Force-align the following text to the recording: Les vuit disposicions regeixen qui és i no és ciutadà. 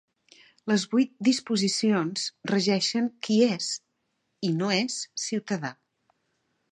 Les 0.69 0.83
vuit 0.93 1.11
disposicions 1.27 2.23
regeixen 2.53 3.11
qui 3.27 3.37
és 3.49 3.67
i 4.49 4.51
no 4.63 4.71
és 4.81 4.99
ciutadà. 5.25 5.73